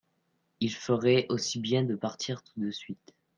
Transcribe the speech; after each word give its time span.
Ils 0.61 0.73
feraient 0.73 1.27
aussi 1.29 1.59
bien 1.59 1.83
de 1.83 1.93
partir 1.93 2.41
tout 2.41 2.59
de 2.59 2.71
suite. 2.71 3.13